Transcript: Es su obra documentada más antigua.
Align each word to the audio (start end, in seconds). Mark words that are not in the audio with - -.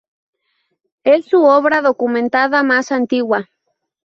Es 1.03 1.27
su 1.27 1.43
obra 1.45 1.81
documentada 1.83 2.63
más 2.63 2.91
antigua. 2.91 3.47